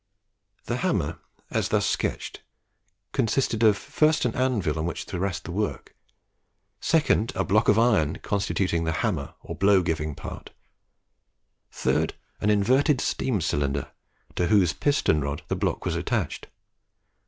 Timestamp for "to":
5.05-5.19, 14.37-14.47